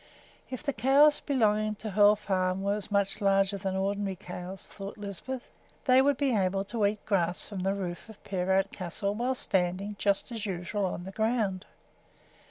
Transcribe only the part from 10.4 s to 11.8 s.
usual, on the ground.